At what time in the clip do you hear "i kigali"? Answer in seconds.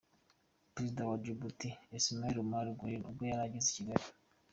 3.71-4.05